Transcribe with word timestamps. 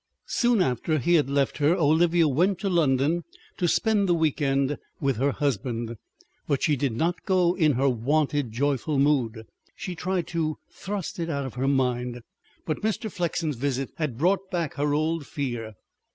Soon 0.25 0.63
after 0.63 0.97
he 0.97 1.13
had 1.13 1.29
left 1.29 1.59
her 1.59 1.75
Olivia 1.75 2.27
went 2.27 2.57
to 2.57 2.69
London 2.71 3.23
to 3.57 3.67
spend 3.67 4.09
the 4.09 4.15
week 4.15 4.41
end 4.41 4.79
with 4.99 5.17
her 5.17 5.31
husband. 5.31 5.95
But 6.47 6.63
she 6.63 6.75
did 6.75 6.93
not 6.93 7.23
go 7.23 7.53
in 7.53 7.73
her 7.73 7.87
wonted 7.87 8.51
joyful 8.51 8.97
mood. 8.97 9.43
She 9.75 9.93
tried 9.93 10.25
to 10.29 10.57
thrust 10.71 11.19
it 11.19 11.29
out 11.29 11.45
of 11.45 11.53
her 11.53 11.67
mind; 11.67 12.21
but 12.65 12.81
Mr. 12.81 13.11
Flexen's 13.11 13.57
visit 13.57 13.91
had 13.97 14.17
brought 14.17 14.49
back 14.49 14.73
her 14.73 14.91
old 14.91 15.27
fear. 15.27 15.73